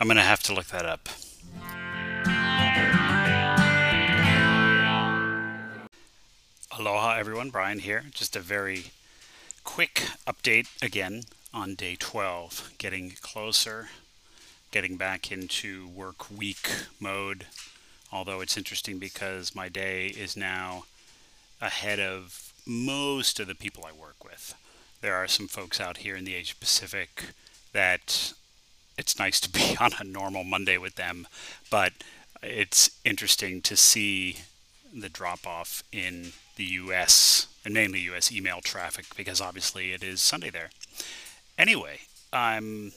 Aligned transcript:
I'm 0.00 0.06
going 0.06 0.16
to 0.16 0.22
have 0.22 0.42
to 0.44 0.54
look 0.54 0.68
that 0.68 0.86
up. 0.86 1.10
Aloha, 6.78 7.16
everyone. 7.18 7.50
Brian 7.50 7.80
here. 7.80 8.04
Just 8.14 8.34
a 8.34 8.40
very 8.40 8.92
quick 9.62 10.06
update 10.26 10.68
again 10.82 11.24
on 11.52 11.74
day 11.74 11.96
12. 11.98 12.72
Getting 12.78 13.12
closer, 13.20 13.90
getting 14.70 14.96
back 14.96 15.30
into 15.30 15.86
work 15.88 16.30
week 16.30 16.70
mode. 16.98 17.44
Although 18.10 18.40
it's 18.40 18.56
interesting 18.56 18.98
because 18.98 19.54
my 19.54 19.68
day 19.68 20.06
is 20.06 20.34
now 20.34 20.84
ahead 21.60 22.00
of 22.00 22.54
most 22.66 23.38
of 23.38 23.48
the 23.48 23.54
people 23.54 23.84
I 23.86 23.92
work 23.92 24.24
with. 24.24 24.54
There 25.02 25.14
are 25.14 25.28
some 25.28 25.46
folks 25.46 25.78
out 25.78 25.98
here 25.98 26.16
in 26.16 26.24
the 26.24 26.34
Asia 26.34 26.56
Pacific 26.56 27.34
that 27.74 28.32
it's 29.00 29.18
nice 29.18 29.40
to 29.40 29.50
be 29.50 29.76
on 29.80 29.92
a 29.98 30.04
normal 30.04 30.44
Monday 30.44 30.78
with 30.78 30.94
them, 30.94 31.26
but 31.70 31.92
it's 32.42 32.90
interesting 33.04 33.60
to 33.62 33.76
see 33.76 34.36
the 34.94 35.08
drop 35.08 35.46
off 35.46 35.82
in 35.90 36.32
the 36.56 36.64
US 36.64 37.46
and 37.64 37.74
mainly 37.74 38.00
US 38.00 38.30
email 38.30 38.60
traffic 38.60 39.06
because 39.16 39.40
obviously 39.40 39.92
it 39.92 40.02
is 40.02 40.20
Sunday 40.20 40.50
there. 40.50 40.70
Anyway, 41.58 42.00
I'm 42.32 42.92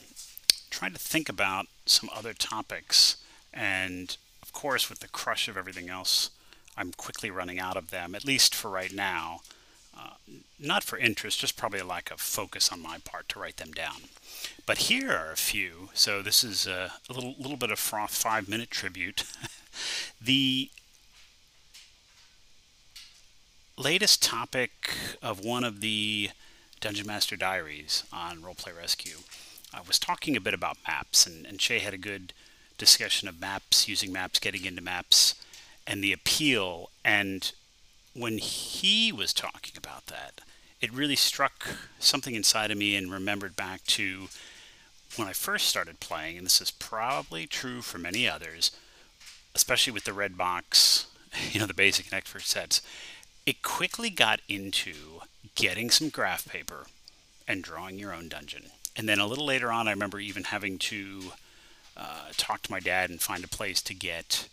trying 0.69 0.93
to 0.93 0.99
think 0.99 1.29
about 1.29 1.67
some 1.85 2.09
other 2.15 2.33
topics, 2.33 3.17
and 3.53 4.15
of 4.41 4.53
course, 4.53 4.89
with 4.89 4.99
the 4.99 5.07
crush 5.07 5.47
of 5.47 5.57
everything 5.57 5.89
else, 5.89 6.29
I'm 6.77 6.91
quickly 6.91 7.29
running 7.29 7.59
out 7.59 7.77
of 7.77 7.91
them, 7.91 8.15
at 8.15 8.25
least 8.25 8.55
for 8.55 8.69
right 8.69 8.91
now. 8.91 9.41
Not 10.59 10.83
for 10.83 10.97
interest, 10.97 11.39
just 11.39 11.57
probably 11.57 11.79
a 11.79 11.85
lack 11.85 12.09
of 12.11 12.21
focus 12.21 12.71
on 12.71 12.81
my 12.81 12.97
part 12.99 13.27
to 13.29 13.39
write 13.39 13.57
them 13.57 13.71
down. 13.71 14.03
But 14.65 14.77
here 14.79 15.11
are 15.11 15.31
a 15.31 15.37
few. 15.37 15.89
So 15.93 16.21
this 16.21 16.43
is 16.43 16.65
a, 16.65 16.93
a 17.09 17.13
little 17.13 17.35
little 17.37 17.57
bit 17.57 17.71
of 17.71 17.79
froth 17.79 18.15
five 18.15 18.47
minute 18.47 18.71
tribute. 18.71 19.23
the 20.21 20.69
latest 23.77 24.21
topic 24.21 24.95
of 25.21 25.43
one 25.43 25.63
of 25.63 25.81
the 25.81 26.29
Dungeon 26.79 27.07
Master 27.07 27.35
Diaries 27.35 28.03
on 28.11 28.41
Roleplay 28.41 28.77
Rescue. 28.77 29.17
I 29.73 29.81
was 29.87 29.97
talking 29.97 30.35
a 30.35 30.41
bit 30.41 30.53
about 30.53 30.77
maps, 30.87 31.25
and, 31.25 31.45
and 31.45 31.59
Shay 31.59 31.79
had 31.79 31.93
a 31.93 31.97
good 31.97 32.33
discussion 32.77 33.27
of 33.27 33.39
maps, 33.39 33.87
using 33.87 34.11
maps, 34.11 34.39
getting 34.39 34.65
into 34.65 34.81
maps, 34.81 35.35
and 35.87 36.03
the 36.03 36.13
appeal. 36.13 36.91
And 37.03 37.51
when 38.13 38.37
he 38.37 39.11
was 39.11 39.33
talking 39.33 39.73
about 39.77 40.07
that, 40.07 40.41
it 40.81 40.93
really 40.93 41.15
struck 41.15 41.67
something 41.99 42.35
inside 42.35 42.71
of 42.71 42.77
me 42.77 42.95
and 42.95 43.11
remembered 43.11 43.55
back 43.55 43.83
to 43.85 44.27
when 45.15 45.27
I 45.27 45.33
first 45.33 45.67
started 45.67 45.99
playing, 45.99 46.37
and 46.37 46.45
this 46.45 46.61
is 46.61 46.71
probably 46.71 47.45
true 47.45 47.81
for 47.81 47.97
many 47.97 48.27
others, 48.27 48.71
especially 49.55 49.93
with 49.93 50.05
the 50.05 50.13
red 50.13 50.37
box, 50.37 51.07
you 51.51 51.59
know, 51.59 51.65
the 51.65 51.73
basic 51.73 52.07
and 52.07 52.13
expert 52.13 52.43
sets, 52.43 52.81
it 53.45 53.61
quickly 53.61 54.09
got 54.09 54.39
into 54.47 54.93
getting 55.55 55.89
some 55.89 56.09
graph 56.09 56.47
paper 56.47 56.85
and 57.47 57.63
drawing 57.63 57.99
your 57.99 58.13
own 58.13 58.29
dungeon. 58.29 58.63
And 58.95 59.09
then 59.09 59.19
a 59.19 59.27
little 59.27 59.45
later 59.45 59.71
on, 59.71 59.87
I 59.87 59.91
remember 59.91 60.19
even 60.19 60.45
having 60.45 60.77
to 60.79 61.33
uh, 61.97 62.29
talk 62.37 62.61
to 62.63 62.71
my 62.71 62.79
dad 62.79 63.09
and 63.09 63.21
find 63.21 63.43
a 63.43 63.47
place 63.47 63.81
to 63.83 63.93
get 63.93 64.47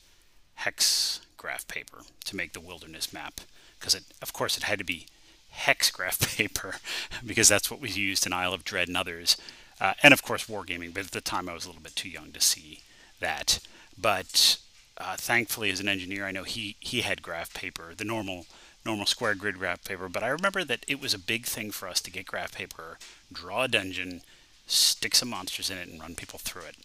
hex 0.57 1.21
graph 1.41 1.67
paper 1.67 2.03
to 2.27 2.37
make 2.37 2.53
the 2.53 2.61
wilderness 2.61 3.13
map. 3.13 3.41
Because, 3.79 3.99
of 4.21 4.33
course, 4.35 4.59
it 4.59 4.65
had 4.65 4.79
to 4.79 4.85
be 4.85 5.07
hex 5.49 5.91
graph 5.91 6.37
paper 6.37 6.77
because 7.25 7.49
that's 7.49 7.71
what 7.71 7.81
was 7.81 7.97
used 7.97 8.27
in 8.27 8.33
Isle 8.33 8.53
of 8.53 8.63
Dread 8.63 8.89
and 8.89 8.97
others. 8.97 9.39
Uh, 9.81 9.95
and, 10.03 10.13
of 10.13 10.23
course, 10.23 10.47
wargaming. 10.47 10.93
But 10.93 11.07
at 11.07 11.13
the 11.13 11.23
time, 11.23 11.49
I 11.49 11.55
was 11.55 11.65
a 11.65 11.69
little 11.69 11.83
bit 11.83 11.97
too 11.97 12.11
young 12.11 12.33
to 12.33 12.41
see 12.41 12.81
that. 13.21 13.61
But 13.97 14.59
uh, 14.99 15.17
thankfully, 15.17 15.71
as 15.71 15.81
an 15.81 15.89
engineer, 15.89 16.27
I 16.27 16.33
know 16.33 16.45
he, 16.45 16.77
he 16.79 17.01
had 17.01 17.23
graph 17.23 17.55
paper, 17.55 17.95
the 17.97 18.05
normal 18.05 18.47
normal 18.85 19.05
square 19.05 19.35
grid 19.35 19.59
graph 19.59 19.85
paper, 19.85 20.09
but 20.09 20.23
I 20.23 20.29
remember 20.29 20.65
that 20.65 20.85
it 20.89 21.03
was 21.03 21.13
a 21.13 21.19
big 21.19 21.45
thing 21.45 21.71
for 21.71 21.87
us 21.87 22.01
to 22.01 22.11
get 22.11 22.25
graph 22.25 22.53
paper, 22.53 22.97
draw 23.31 23.65
a 23.65 23.69
dungeon, 23.69 24.23
stick 24.67 25.15
some 25.15 25.29
monsters 25.29 25.69
in 25.69 25.77
it, 25.77 25.87
and 25.87 26.01
run 26.01 26.15
people 26.15 26.39
through 26.39 26.63
it. 26.63 26.77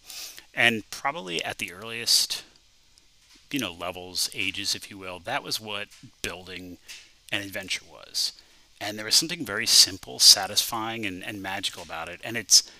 And 0.54 0.88
probably 0.90 1.42
at 1.42 1.56
the 1.56 1.72
earliest, 1.72 2.44
you 3.56 3.62
know, 3.62 3.72
levels, 3.72 4.28
ages, 4.34 4.74
if 4.74 4.90
you 4.90 4.98
will, 4.98 5.18
that 5.18 5.42
was 5.42 5.58
what 5.58 5.88
building 6.20 6.76
an 7.32 7.40
adventure 7.40 7.86
was. 7.90 8.34
And 8.82 8.98
there 8.98 9.06
was 9.06 9.14
something 9.14 9.46
very 9.46 9.64
simple, 9.64 10.18
satisfying, 10.18 11.06
and, 11.06 11.24
and 11.24 11.40
magical 11.40 11.82
about 11.82 12.10
it. 12.10 12.20
And 12.22 12.36
it's, 12.36 12.70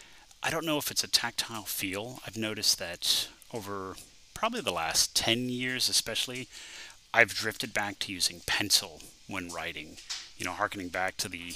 I 0.43 0.51
don't 0.51 0.67
know 0.67 0.77
if 0.77 0.91
it's 0.91 1.03
a 1.03 1.09
tactile 1.09 1.63
feel. 1.63 2.21
I've 2.27 2.37
noticed 2.37 2.79
that 2.79 3.29
over 3.55 3.97
probably 4.35 4.61
the 4.61 4.71
last 4.71 5.17
10 5.17 5.49
years, 5.49 5.89
especially, 5.89 6.47
I've 7.15 7.33
drifted 7.33 7.73
back 7.73 7.99
to 8.01 8.13
using 8.13 8.43
pencil 8.45 9.01
when 9.29 9.49
writing, 9.49 9.97
you 10.37 10.45
know, 10.45 10.53
harkening 10.53 10.89
back 10.89 11.17
to 11.17 11.31
the 11.31 11.55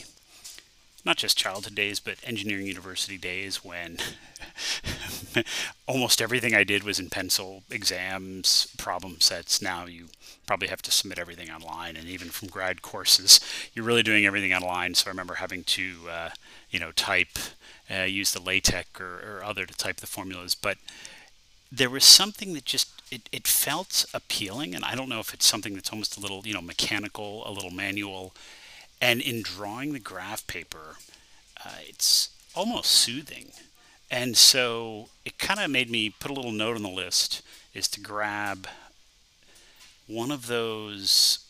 not 1.05 1.17
just 1.17 1.37
childhood 1.39 1.75
days, 1.75 2.01
but 2.01 2.17
engineering 2.25 2.67
university 2.67 3.19
days 3.19 3.65
when 3.65 3.99
almost 5.87 6.21
everything 6.21 6.55
I 6.55 6.65
did 6.65 6.85
was 6.85 6.99
in 6.99 7.11
pencil, 7.11 7.63
exams, 7.71 8.69
problem 8.79 9.21
sets. 9.21 9.63
Now 9.63 9.87
you 9.87 10.09
probably 10.47 10.69
have 10.69 10.83
to 10.83 10.91
submit 10.91 11.19
everything 11.19 11.51
online, 11.51 11.97
and 11.97 12.09
even 12.09 12.29
from 12.29 12.49
grad 12.49 12.83
courses, 12.83 13.41
you're 13.75 13.85
really 13.85 14.03
doing 14.03 14.27
everything 14.27 14.53
online. 14.53 14.95
So 14.95 15.07
I 15.07 15.11
remember 15.11 15.35
having 15.35 15.65
to, 15.65 15.93
uh, 16.11 16.31
you 16.71 16.79
know, 16.81 16.93
type, 16.93 17.39
uh, 17.91 18.03
use 18.03 18.33
the 18.33 18.41
LaTeX 18.41 19.01
or, 19.01 19.39
or 19.39 19.45
other 19.45 19.67
to 19.67 19.75
type 19.77 19.97
the 19.97 20.07
formulas. 20.07 20.55
But 20.55 20.79
there 21.73 21.91
was 21.91 22.05
something 22.05 22.53
that 22.55 22.65
just 22.65 23.03
it, 23.11 23.29
it 23.33 23.47
felt 23.47 24.05
appealing 24.13 24.75
and 24.75 24.85
i 24.85 24.95
don't 24.95 25.09
know 25.09 25.21
if 25.21 25.33
it's 25.33 25.47
something 25.47 25.75
that's 25.75 25.91
almost 25.91 26.17
a 26.17 26.21
little 26.21 26.43
you 26.45 26.53
know 26.53 26.61
mechanical 26.61 27.43
a 27.47 27.53
little 27.53 27.71
manual 27.71 28.35
and 29.01 29.21
in 29.21 29.43
drawing 29.43 29.93
the 29.93 29.99
graph 29.99 30.47
paper 30.47 30.97
uh, 31.65 31.71
it's 31.87 32.31
almost 32.55 32.91
soothing. 32.91 33.53
And 34.11 34.37
so 34.37 35.09
it 35.25 35.39
kind 35.39 35.61
of 35.61 35.71
made 35.71 35.91
me 35.91 36.11
put 36.11 36.31
a 36.31 36.35
little 36.35 36.53
note 36.53 36.77
on 36.77 36.83
the 36.83 36.89
list 36.89 37.43
is 37.75 37.87
to 37.89 38.01
grab 38.01 38.67
one 40.07 40.31
of 40.31 40.47
those 40.47 41.45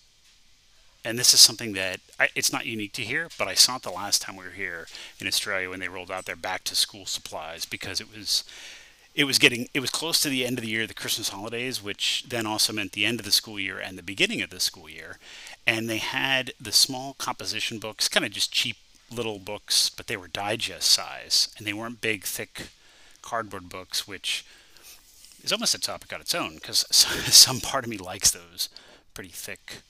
and 1.02 1.18
this 1.18 1.32
is 1.32 1.40
something 1.40 1.72
that 1.72 2.00
I, 2.18 2.28
it's 2.34 2.52
not 2.52 2.66
unique 2.66 2.92
to 2.92 3.02
here, 3.02 3.28
but 3.38 3.48
I 3.48 3.54
saw 3.54 3.76
it 3.76 3.82
the 3.82 3.90
last 3.90 4.20
time 4.20 4.36
we 4.36 4.44
were 4.44 4.50
here 4.50 4.86
in 5.18 5.26
Australia 5.26 5.70
when 5.70 5.80
they 5.80 5.88
rolled 5.88 6.10
out 6.10 6.26
their 6.26 6.36
back 6.36 6.62
to 6.64 6.76
school 6.76 7.06
supplies 7.06 7.64
because 7.64 8.02
it 8.02 8.14
was 8.14 8.44
it 9.14 9.24
was 9.24 9.38
getting 9.38 9.68
it 9.74 9.80
was 9.80 9.90
close 9.90 10.20
to 10.22 10.28
the 10.28 10.46
end 10.46 10.58
of 10.58 10.62
the 10.62 10.70
year 10.70 10.86
the 10.86 10.94
christmas 10.94 11.30
holidays 11.30 11.82
which 11.82 12.24
then 12.28 12.46
also 12.46 12.72
meant 12.72 12.92
the 12.92 13.04
end 13.04 13.18
of 13.18 13.26
the 13.26 13.32
school 13.32 13.58
year 13.58 13.78
and 13.78 13.98
the 13.98 14.02
beginning 14.02 14.40
of 14.42 14.50
the 14.50 14.60
school 14.60 14.88
year. 14.88 15.18
And 15.66 15.88
they 15.88 15.98
had 15.98 16.52
the 16.60 16.72
small 16.72 17.14
composition 17.14 17.78
books 17.78 18.08
kind 18.08 18.24
of 18.24 18.32
just 18.32 18.52
cheap 18.52 18.76
little 19.10 19.38
books 19.38 19.90
but 19.90 20.06
they 20.06 20.16
were 20.16 20.28
digest 20.28 20.90
size 20.90 21.48
and 21.58 21.66
they 21.66 21.72
weren't 21.72 22.00
big 22.00 22.24
thick 22.24 22.68
cardboard 23.22 23.68
books 23.68 24.06
which 24.06 24.44
is 25.42 25.52
almost 25.52 25.74
a 25.74 25.80
topic 25.80 26.12
on 26.12 26.20
its 26.20 26.34
own 26.34 26.54
because 26.54 26.86
some 27.34 27.60
part 27.60 27.84
of 27.84 27.90
me 27.90 27.96
likes 27.96 28.30
those 28.30 28.68
pretty 29.14 29.30
thick 29.30 29.82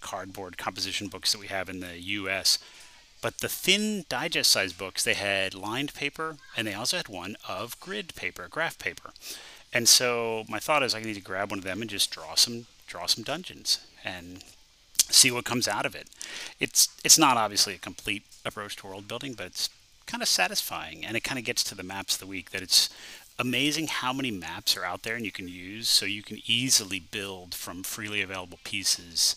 cardboard 0.00 0.58
composition 0.58 1.08
books 1.08 1.32
that 1.32 1.40
we 1.40 1.46
have 1.48 1.68
in 1.68 1.80
the 1.80 1.96
us 1.96 2.58
but 3.20 3.38
the 3.38 3.48
thin 3.48 4.04
digest 4.08 4.50
size 4.50 4.72
books, 4.72 5.02
they 5.02 5.14
had 5.14 5.54
lined 5.54 5.94
paper 5.94 6.36
and 6.56 6.66
they 6.66 6.74
also 6.74 6.96
had 6.96 7.08
one 7.08 7.36
of 7.48 7.78
grid 7.80 8.14
paper, 8.14 8.46
graph 8.48 8.78
paper. 8.78 9.10
And 9.72 9.88
so 9.88 10.44
my 10.48 10.58
thought 10.58 10.82
is 10.82 10.94
I 10.94 11.00
need 11.00 11.14
to 11.14 11.20
grab 11.20 11.50
one 11.50 11.58
of 11.58 11.64
them 11.64 11.80
and 11.80 11.90
just 11.90 12.10
draw 12.10 12.34
some 12.34 12.66
draw 12.86 13.06
some 13.06 13.22
dungeons 13.22 13.80
and 14.02 14.42
see 15.10 15.30
what 15.30 15.44
comes 15.44 15.68
out 15.68 15.84
of 15.84 15.94
it. 15.94 16.08
It's 16.58 16.88
it's 17.04 17.18
not 17.18 17.36
obviously 17.36 17.74
a 17.74 17.78
complete 17.78 18.22
approach 18.44 18.76
to 18.76 18.86
world 18.86 19.08
building, 19.08 19.34
but 19.34 19.46
it's 19.46 19.68
kind 20.06 20.22
of 20.22 20.28
satisfying 20.28 21.04
and 21.04 21.16
it 21.16 21.24
kind 21.24 21.38
of 21.38 21.44
gets 21.44 21.62
to 21.64 21.74
the 21.74 21.82
maps 21.82 22.14
of 22.14 22.20
the 22.20 22.26
week 22.26 22.50
that 22.50 22.62
it's 22.62 22.88
amazing 23.38 23.86
how 23.86 24.12
many 24.12 24.30
maps 24.30 24.76
are 24.76 24.84
out 24.84 25.02
there 25.02 25.14
and 25.14 25.24
you 25.24 25.30
can 25.30 25.46
use 25.46 25.88
so 25.88 26.06
you 26.06 26.22
can 26.22 26.40
easily 26.46 26.98
build 26.98 27.54
from 27.54 27.82
freely 27.82 28.22
available 28.22 28.58
pieces 28.64 29.36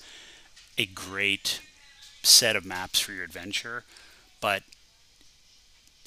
a 0.78 0.86
great 0.86 1.62
set 2.24 2.56
of 2.56 2.66
maps 2.66 3.00
for 3.00 3.12
your 3.12 3.24
adventure, 3.24 3.84
but 4.40 4.64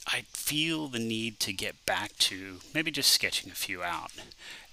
I 0.06 0.22
feel 0.32 0.88
the 0.88 0.98
need 0.98 1.40
to 1.40 1.52
get 1.52 1.86
back 1.86 2.16
to 2.18 2.58
maybe 2.74 2.90
just 2.90 3.10
sketching 3.10 3.50
a 3.50 3.54
few 3.54 3.82
out. 3.82 4.12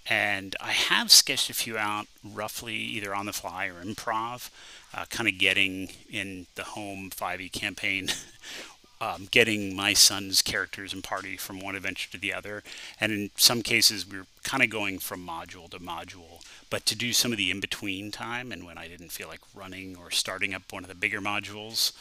And 0.06 0.56
I 0.60 0.72
have 0.72 1.12
sketched 1.12 1.50
a 1.50 1.54
few 1.54 1.78
out 1.78 2.08
roughly 2.24 2.76
either 2.76 3.14
on 3.14 3.28
the 3.28 3.34
fly 3.34 3.68
or 3.68 3.84
improv, 3.84 4.50
uh, 4.94 5.06
kind 5.10 5.30
of 5.30 5.38
getting 5.38 5.90
in 6.10 6.48
the 6.56 6.64
home 6.64 7.12
5e 7.12 7.52
campaign 7.52 8.10
um, 9.02 9.28
getting 9.32 9.76
my 9.76 9.94
son's 9.94 10.44
characters 10.44 10.94
and 10.94 11.04
party 11.04 11.36
from 11.36 11.60
one 11.60 11.76
adventure 11.76 12.10
to 12.12 12.20
the 12.20 12.34
other. 12.34 12.62
And 13.00 13.12
in 13.12 13.32
some 13.36 13.64
cases, 13.64 14.08
we 14.08 14.20
are 14.20 14.28
kind 14.44 14.64
of 14.64 14.70
going 14.70 15.00
from 15.00 15.28
module 15.28 15.70
to 15.72 15.80
module. 15.80 16.44
But 16.70 16.86
to 16.86 16.96
do 16.96 17.12
some 17.12 17.32
of 17.32 17.38
the 17.38 17.50
in 17.50 17.60
between 17.60 18.12
time, 18.12 18.52
and 18.52 18.64
when 18.64 18.78
I 18.78 18.88
didn't 18.88 19.12
feel 19.12 19.28
like 19.28 19.42
running 19.56 19.98
or 19.98 20.12
starting 20.12 20.54
up 20.54 20.72
one 20.72 20.84
of 20.84 20.90
the 20.90 20.96
bigger 20.96 21.20
modules, 21.20 21.92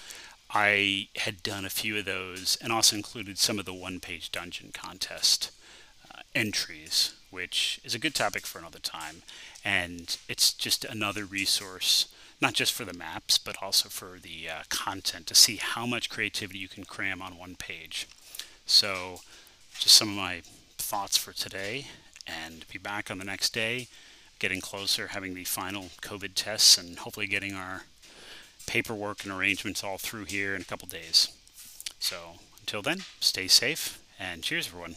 I 0.52 1.08
had 1.16 1.42
done 1.42 1.64
a 1.64 1.70
few 1.70 1.96
of 1.98 2.04
those 2.04 2.58
and 2.60 2.72
also 2.72 2.96
included 2.96 3.38
some 3.38 3.58
of 3.58 3.64
the 3.64 3.74
one 3.74 3.98
page 3.98 4.30
dungeon 4.30 4.70
contest 4.72 5.52
uh, 6.12 6.20
entries, 6.34 7.14
which 7.30 7.80
is 7.82 7.94
a 7.94 7.98
good 7.98 8.14
topic 8.14 8.46
for 8.46 8.58
another 8.58 8.78
time. 8.78 9.22
And 9.64 10.16
it's 10.28 10.52
just 10.52 10.84
another 10.84 11.24
resource, 11.24 12.08
not 12.40 12.54
just 12.54 12.72
for 12.72 12.84
the 12.84 12.94
maps, 12.94 13.38
but 13.38 13.62
also 13.62 13.88
for 13.88 14.18
the 14.18 14.48
uh, 14.48 14.62
content 14.68 15.26
to 15.26 15.34
see 15.34 15.56
how 15.56 15.86
much 15.86 16.08
creativity 16.10 16.58
you 16.58 16.68
can 16.68 16.84
cram 16.84 17.20
on 17.20 17.38
one 17.38 17.54
page. 17.54 18.08
So, 18.66 19.20
just 19.78 19.96
some 19.96 20.08
of 20.10 20.14
my 20.14 20.42
thoughts 20.78 21.16
for 21.16 21.32
today, 21.32 21.86
and 22.26 22.66
be 22.72 22.78
back 22.78 23.10
on 23.10 23.18
the 23.18 23.24
next 23.24 23.52
day, 23.52 23.88
getting 24.38 24.60
closer, 24.60 25.08
having 25.08 25.34
the 25.34 25.44
final 25.44 25.90
COVID 26.00 26.32
tests, 26.34 26.78
and 26.78 26.98
hopefully 26.98 27.26
getting 27.26 27.54
our 27.54 27.82
paperwork 28.66 29.24
and 29.24 29.32
arrangements 29.32 29.84
all 29.84 29.98
through 29.98 30.24
here 30.24 30.54
in 30.54 30.62
a 30.62 30.64
couple 30.64 30.88
days. 30.88 31.28
So, 31.98 32.38
until 32.60 32.82
then, 32.82 33.00
stay 33.20 33.48
safe 33.48 34.02
and 34.18 34.42
cheers, 34.42 34.68
everyone. 34.68 34.96